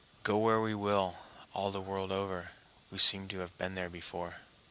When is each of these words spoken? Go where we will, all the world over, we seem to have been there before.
Go 0.23 0.35
where 0.37 0.59
we 0.59 0.73
will, 0.73 1.13
all 1.53 1.69
the 1.69 1.79
world 1.79 2.11
over, 2.11 2.49
we 2.91 2.97
seem 2.97 3.27
to 3.27 3.39
have 3.41 3.55
been 3.59 3.75
there 3.75 3.87
before. 3.87 4.37